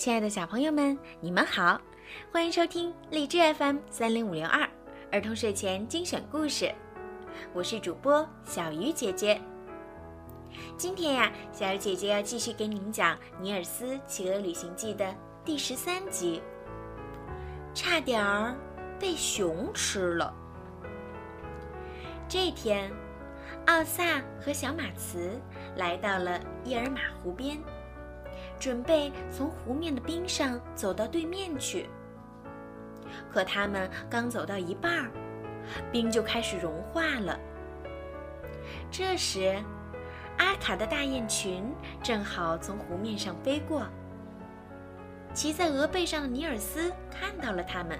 [0.00, 1.78] 亲爱的小朋友们，你们好，
[2.32, 4.66] 欢迎收听荔枝 FM 三零五六二
[5.12, 6.74] 儿童睡前精选故事，
[7.52, 9.38] 我是主播小鱼姐姐。
[10.78, 16.40] 今天呀，小鱼姐姐要继续给你们讲《尼尔斯企鹅旅行记》的第十三集，
[17.74, 18.56] 差点儿
[18.98, 20.34] 被熊吃了。
[22.26, 22.90] 这天，
[23.66, 25.38] 奥萨和小马茨
[25.76, 27.62] 来到了伊尔马湖边。
[28.60, 31.88] 准备从湖面的冰上走到对面去，
[33.32, 35.10] 可他们刚走到一半，
[35.90, 37.40] 冰就开始融化了。
[38.90, 39.56] 这时，
[40.36, 41.64] 阿卡的大雁群
[42.02, 43.86] 正好从湖面上飞过。
[45.32, 47.98] 骑在鹅背上的尼尔斯看到了他们。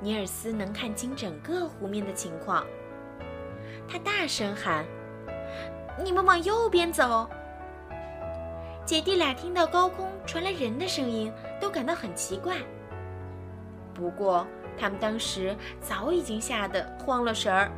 [0.00, 2.66] 尼尔斯能看清整个湖面的情况，
[3.86, 4.84] 他大声喊
[6.02, 7.30] ：“你们往右边走！”
[8.86, 12.58] 姐弟俩听到高空传来人的声音，都感到很奇怪。
[13.92, 14.46] 不过，
[14.78, 17.68] 他们当时早已经吓得慌了神儿，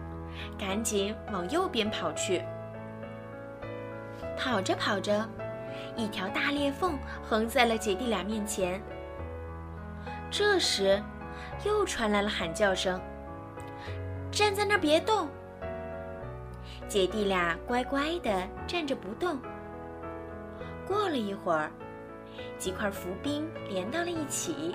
[0.58, 2.42] 赶紧往右边跑去。
[4.36, 5.26] 跑着跑着，
[5.96, 8.78] 一条大裂缝横在了姐弟俩面前。
[10.30, 11.02] 这时，
[11.64, 13.00] 又传来了喊叫声
[14.30, 15.26] ：“站在那儿别动！”
[16.86, 19.38] 姐弟俩乖乖地站着不动。
[20.88, 21.70] 过了一会儿，
[22.56, 24.74] 几块浮冰连到了一起，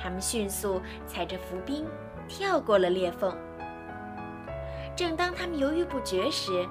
[0.00, 1.84] 他们迅速踩着浮冰
[2.28, 3.36] 跳过了裂缝。
[4.94, 6.64] 正当他们犹豫不决时，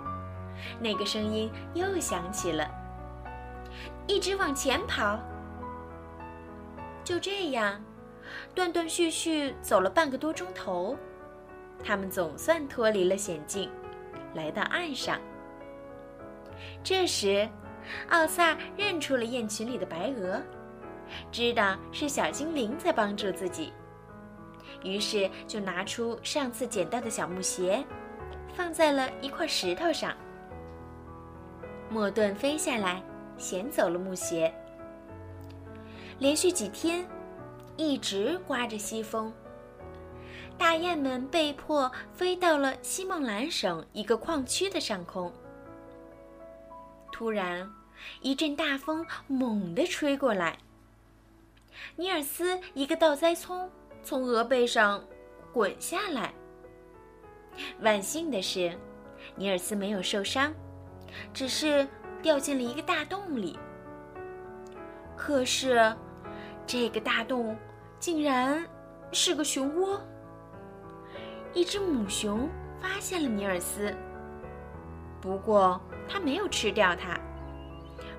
[0.79, 2.65] 那个声音又响起了
[4.07, 5.19] ：“一直往前跑。”
[7.03, 7.81] 就这样，
[8.55, 10.95] 断断续续走了半个多钟头，
[11.83, 13.69] 他们总算脱离了险境，
[14.33, 15.19] 来到岸上。
[16.83, 17.49] 这时，
[18.09, 20.41] 奥萨认出了雁群里的白鹅，
[21.31, 23.73] 知道是小精灵在帮助自己，
[24.83, 27.83] 于是就拿出上次捡到的小木鞋，
[28.53, 30.15] 放在了一块石头上。
[31.89, 33.01] 莫顿飞下来，
[33.37, 34.53] 衔走了木鞋。
[36.19, 37.05] 连续几天，
[37.77, 39.33] 一直刮着西风，
[40.57, 45.31] 大雁们被迫飞到了西孟兰省一个矿区的上空。
[47.11, 47.69] 突然，
[48.21, 50.57] 一阵大风猛地吹过来。
[51.95, 53.69] 尼尔斯一个倒栽葱
[54.03, 55.03] 从鹅背上
[55.53, 56.33] 滚下来。
[57.81, 58.77] 万幸的是，
[59.35, 60.53] 尼尔斯没有受伤，
[61.33, 61.87] 只是
[62.21, 63.57] 掉进了一个大洞里。
[65.15, 65.93] 可是，
[66.65, 67.57] 这个大洞
[67.99, 68.65] 竟然
[69.11, 70.01] 是个熊窝。
[71.53, 72.47] 一只母熊
[72.81, 73.93] 发现了尼尔斯。
[75.19, 77.19] 不过，它没有吃掉它，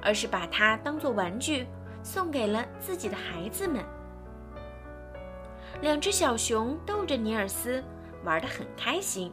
[0.03, 1.67] 而是把它当做玩具
[2.03, 3.85] 送给了自己的孩子们。
[5.83, 7.83] 两只小熊逗着尼尔斯，
[8.25, 9.33] 玩得很开心。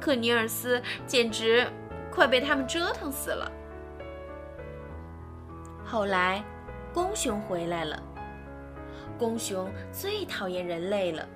[0.00, 1.66] 可尼尔斯简直
[2.10, 3.50] 快被他们折腾死了。
[5.84, 6.42] 后来，
[6.92, 8.02] 公熊回来了。
[9.18, 11.26] 公熊最讨厌人类了，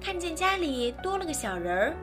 [0.00, 1.96] 看见家里多了个小人儿。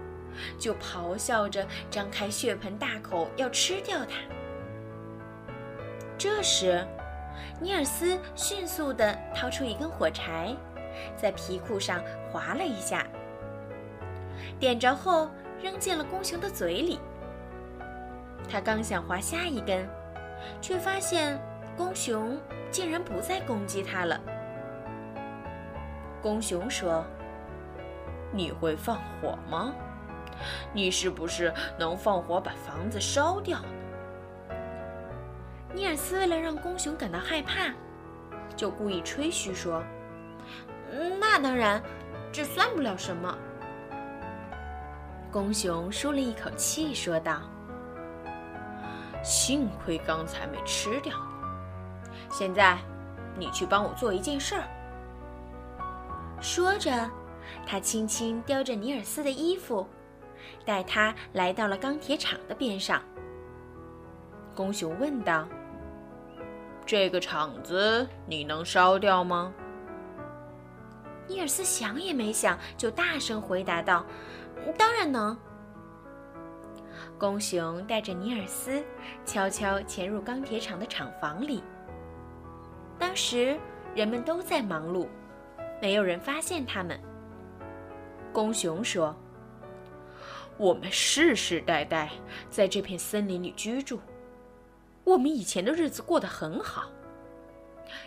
[0.60, 4.37] 就咆哮着张开血盆大口要吃掉它。
[6.18, 6.84] 这时，
[7.60, 10.56] 尼尔斯迅速地掏出一根火柴，
[11.16, 12.02] 在皮裤上
[12.32, 13.06] 划了一下，
[14.60, 15.30] 点着后
[15.62, 17.00] 扔进了公熊的嘴里。
[18.50, 19.88] 他刚想划下一根，
[20.60, 21.40] 却发现
[21.76, 22.40] 公熊
[22.72, 24.20] 竟然不再攻击他了。
[26.22, 27.06] 公熊说
[28.34, 29.72] ：“你会放火吗？”
[30.74, 33.68] 你是不是能放火把房子烧掉呢？
[35.78, 37.72] 尼尔斯为了让公熊感到害怕，
[38.56, 39.84] 就故意吹嘘说
[41.20, 41.80] ：“那当然，
[42.32, 43.38] 这算不了什么。”
[45.32, 47.42] 公熊舒了一口气，说道
[49.24, 52.26] ：“幸亏刚才没吃掉你。
[52.32, 52.80] 现在，
[53.38, 54.64] 你去帮我做一件事儿。”
[56.42, 57.08] 说着，
[57.68, 59.88] 他轻轻叼着尼尔斯的衣服。
[60.66, 63.00] 带他来到了钢铁厂的边上。
[64.56, 65.48] 公熊问道
[66.88, 69.54] ：“这个厂子你能烧掉吗？”
[71.28, 74.06] 尼尔斯想也没想，就大声回答道
[74.80, 75.38] ：“当然能。”
[77.20, 78.84] 公熊带着尼尔斯
[79.26, 81.62] 悄悄潜入钢铁厂的厂房里。
[82.98, 83.60] 当时
[83.94, 85.08] 人们都在忙碌，
[85.82, 87.00] 没有人发现他们。
[88.32, 89.16] 公熊说。
[90.60, 92.10] 我们世世代代
[92.50, 94.00] 在这片森林里居住，
[95.08, 96.92] 我们以前的日子过得很好。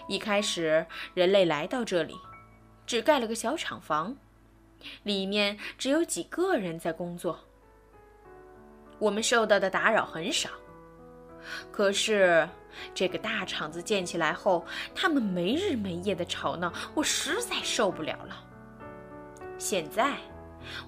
[0.06, 2.14] 一开始，人类来到这里，
[2.84, 4.14] 只盖了个小厂房，
[5.04, 7.40] 里面只有几个人在工作。
[8.98, 10.50] 我们受到的打扰很少。
[11.72, 12.46] 可是，
[12.94, 14.62] 这个大厂子建起来后，
[14.94, 18.44] 他们没日没夜的吵闹，我实在受不了了。
[19.56, 20.18] 现在，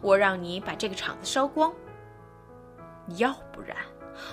[0.03, 1.73] 我让你把这个厂子烧光，
[3.17, 3.79] 要不然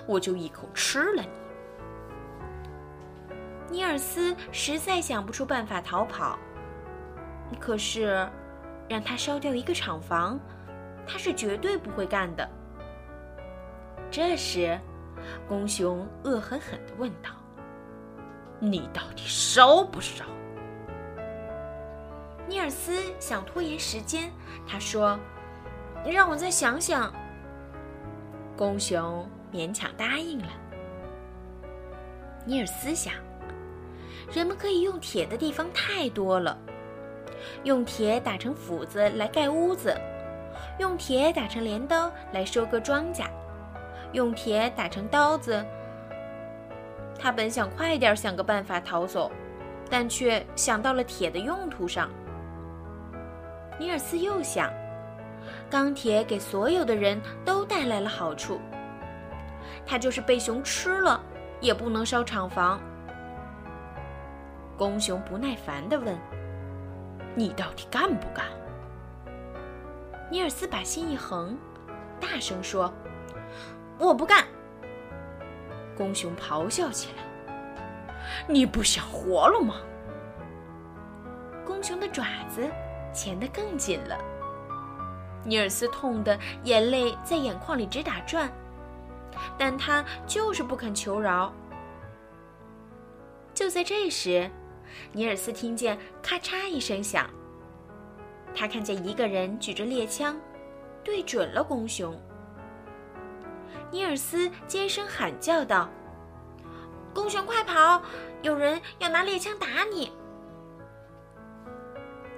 [0.05, 1.29] 我就一口吃了你。
[3.71, 6.37] 尼尔斯实在想不出办法逃跑，
[7.59, 8.27] 可是
[8.87, 10.39] 让他烧掉一个厂房，
[11.07, 12.49] 他是绝对不会干的。
[14.09, 14.77] 这时，
[15.47, 17.29] 公熊恶狠狠地问道
[18.59, 20.25] ：“你到底烧不烧？”
[22.47, 24.31] 尼尔斯想拖延时间，
[24.67, 25.19] 他说
[26.03, 27.13] ：“让我再想想。”
[28.57, 30.49] 公熊勉强答应了。
[32.45, 33.13] 尼尔斯想。
[34.31, 36.57] 人们可以用铁的地方太多了，
[37.63, 39.95] 用铁打成斧子来盖屋子，
[40.77, 43.25] 用铁打成镰刀来收割庄稼，
[44.11, 45.65] 用铁打成刀子。
[47.17, 49.31] 他本想快点想个办法逃走，
[49.89, 52.09] 但却想到了铁的用途上。
[53.77, 54.71] 尼尔斯又想，
[55.69, 58.59] 钢铁给所有的人都带来了好处，
[59.85, 61.21] 他就是被熊吃了，
[61.59, 62.79] 也不能烧厂房。
[64.79, 66.17] 公熊不耐烦地问
[67.35, 68.45] ：“你到底干不干？”
[70.31, 71.57] 尼尔斯把心一横，
[72.17, 72.89] 大声说
[73.99, 74.45] ：“我不干！”
[75.97, 77.53] 公熊咆哮起来
[78.47, 79.75] ：“你不想活了吗？”
[81.67, 82.65] 公熊的爪子
[83.11, 84.17] 钳得更紧了。
[85.43, 88.49] 尼尔斯痛得眼泪在眼眶里直打转，
[89.57, 91.53] 但他就是不肯求饶。
[93.53, 94.49] 就在这时，
[95.11, 97.29] 尼尔斯听见咔嚓一声响，
[98.55, 100.39] 他看见一个人举着猎枪，
[101.03, 102.17] 对准了公熊。
[103.91, 105.89] 尼尔斯尖声喊叫道
[107.13, 108.01] ：“公熊，快跑！
[108.41, 110.11] 有人要拿猎枪打你！”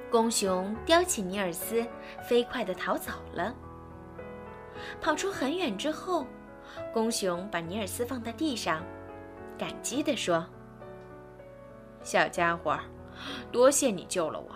[0.09, 1.85] 公熊叼起尼尔斯，
[2.23, 3.53] 飞快地逃走了。
[4.99, 6.25] 跑出很远之后，
[6.93, 8.83] 公熊把尼尔斯放在地上，
[9.57, 10.45] 感激地说。
[12.03, 12.77] 小家伙，
[13.51, 14.55] 多谢你救了我。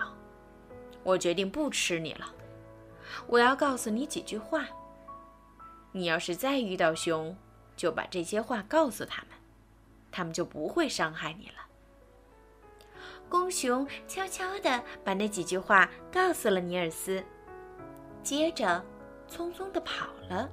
[1.03, 2.33] 我决定不吃你了。
[3.27, 4.65] 我要告诉你几句话。
[5.92, 7.36] 你要是再遇到熊，
[7.77, 9.30] 就把这些话告诉他们，
[10.12, 11.53] 他们就不会伤害你了。
[13.30, 17.24] 公熊悄悄地把那几句话告诉了尼尔斯，
[18.21, 18.83] 接着
[19.30, 20.50] 匆匆地跑了。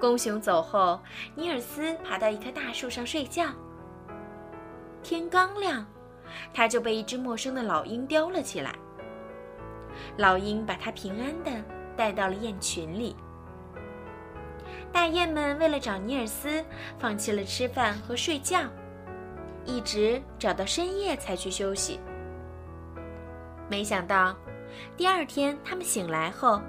[0.00, 1.00] 公熊走后，
[1.34, 3.48] 尼尔斯爬到一棵大树上睡觉。
[5.04, 5.86] 天刚亮，
[6.54, 8.74] 他就被一只陌生的老鹰叼了起来。
[10.16, 11.62] 老鹰把他平安地
[11.94, 13.14] 带到了雁群里。
[14.90, 16.64] 大雁们为了找尼尔斯，
[16.98, 18.62] 放弃了吃饭和睡觉，
[19.66, 22.00] 一直找到深夜才去休息。
[23.68, 24.34] 没想到，
[24.96, 26.62] 第二天他们醒来后，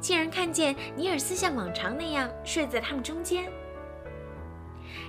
[0.00, 3.50] 竟然看见尼尔斯像往常那样睡在他们中间。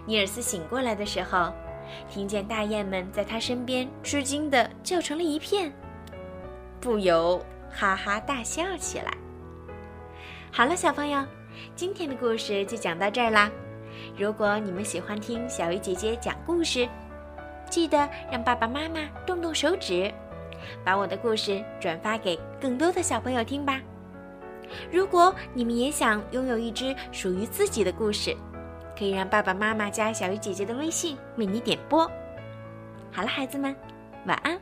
[0.08, 1.54] 尼尔斯醒过来的时候。
[2.10, 5.72] 听见大雁们在他身边吃惊地叫成了一片，
[6.80, 9.12] 不由哈哈大笑起来。
[10.52, 11.26] 好了，小朋友，
[11.76, 13.52] 今天的故事就讲到这儿啦。
[14.18, 16.88] 如果你们喜欢听小鱼姐姐讲故事，
[17.70, 20.14] 记得让爸爸妈妈动动手指，
[20.84, 23.82] 把我的故事转发给更多的小朋友听吧。
[24.92, 28.36] 如果你们也想拥有一只属于自己的故事，
[28.98, 32.10] 可以让爸爸妈妈加小鱼姐姐的微信为你点播。
[33.12, 33.76] 好了，孩子们，
[34.26, 34.60] 晚安。